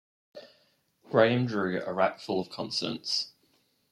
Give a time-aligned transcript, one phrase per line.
[1.11, 3.33] Graham drew a rack full of consonants.